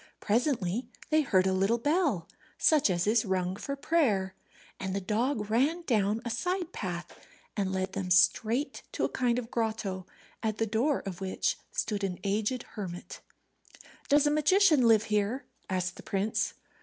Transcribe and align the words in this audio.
Presently 0.19 0.89
they 1.11 1.21
heard 1.21 1.45
a 1.45 1.53
little 1.53 1.77
bell, 1.77 2.27
such 2.57 2.89
as 2.89 3.05
is 3.05 3.23
rung 3.23 3.55
for 3.55 3.75
prayer, 3.75 4.33
and 4.79 4.95
the 4.95 4.99
dog 4.99 5.51
ran 5.51 5.83
down 5.83 6.23
a 6.25 6.29
side 6.31 6.73
path 6.73 7.23
and 7.55 7.71
led 7.71 7.93
them 7.93 8.09
straight 8.09 8.81
to 8.93 9.03
a 9.05 9.09
kind 9.09 9.37
of 9.37 9.51
grotto, 9.51 10.07
at 10.41 10.57
the 10.57 10.65
door 10.65 11.01
of 11.01 11.21
which 11.21 11.55
stood 11.71 12.03
an 12.03 12.17
aged 12.23 12.63
hermit. 12.73 13.21
"Does 14.09 14.25
a 14.25 14.31
magician 14.31 14.87
live 14.87 15.03
here?" 15.03 15.45
asked 15.69 15.97
the 15.97 16.01
prince. 16.01 16.55